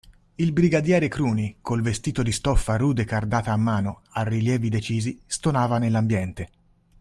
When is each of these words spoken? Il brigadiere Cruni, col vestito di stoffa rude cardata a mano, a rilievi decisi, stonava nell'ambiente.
Il 0.33 0.51
brigadiere 0.51 1.07
Cruni, 1.09 1.57
col 1.61 1.83
vestito 1.83 2.23
di 2.23 2.31
stoffa 2.31 2.75
rude 2.75 3.05
cardata 3.05 3.51
a 3.51 3.55
mano, 3.55 4.01
a 4.13 4.23
rilievi 4.23 4.67
decisi, 4.67 5.21
stonava 5.27 5.77
nell'ambiente. 5.77 6.49